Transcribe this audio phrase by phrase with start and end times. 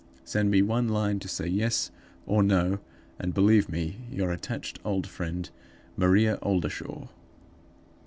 [0.23, 1.91] "Send me one line to say Yes
[2.25, 2.79] or No;
[3.19, 5.47] and believe me your attached old friend,
[5.95, 7.07] "MARIA OLDERSHAW."